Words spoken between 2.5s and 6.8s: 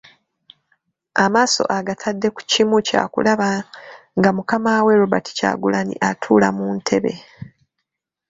kimu kyakulaba nga Mukama we, Robert Kyagulanyi atuula mu